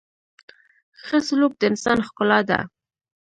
•ښه 1.03 1.17
سلوک 1.27 1.53
د 1.57 1.61
انسان 1.69 1.97
ښکلا 2.07 2.39
ده. 2.49 2.59